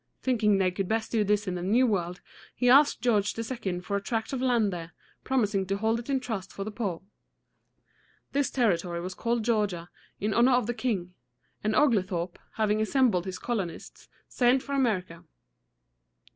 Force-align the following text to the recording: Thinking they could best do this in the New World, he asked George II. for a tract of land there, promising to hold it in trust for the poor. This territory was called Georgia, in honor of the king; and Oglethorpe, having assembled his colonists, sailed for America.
Thinking 0.23 0.57
they 0.57 0.71
could 0.71 0.87
best 0.87 1.11
do 1.11 1.23
this 1.23 1.47
in 1.47 1.53
the 1.53 1.61
New 1.61 1.85
World, 1.85 2.21
he 2.55 2.69
asked 2.71 3.01
George 3.01 3.35
II. 3.37 3.81
for 3.81 3.95
a 3.95 4.01
tract 4.01 4.33
of 4.33 4.41
land 4.41 4.73
there, 4.73 4.93
promising 5.23 5.63
to 5.67 5.77
hold 5.77 5.99
it 5.99 6.09
in 6.09 6.19
trust 6.19 6.51
for 6.51 6.63
the 6.63 6.71
poor. 6.71 7.03
This 8.31 8.49
territory 8.49 8.99
was 8.99 9.13
called 9.13 9.45
Georgia, 9.45 9.91
in 10.19 10.33
honor 10.33 10.53
of 10.53 10.65
the 10.65 10.73
king; 10.73 11.13
and 11.63 11.75
Oglethorpe, 11.75 12.39
having 12.53 12.81
assembled 12.81 13.25
his 13.25 13.37
colonists, 13.37 14.09
sailed 14.27 14.63
for 14.63 14.73
America. 14.73 15.23